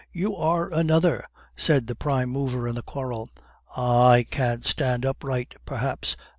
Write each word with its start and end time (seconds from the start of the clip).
"You 0.11 0.35
are 0.35 0.73
another!" 0.73 1.23
said 1.55 1.85
the 1.85 1.93
prime 1.93 2.29
mover 2.29 2.67
in 2.67 2.73
the 2.73 2.81
quarrel. 2.81 3.29
"Ah, 3.77 4.09
I 4.09 4.23
can't 4.23 4.65
stand 4.65 5.05
upright, 5.05 5.53
perhaps?" 5.63 6.17